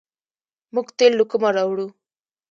[0.73, 1.87] موږ تیل له کومه راوړو؟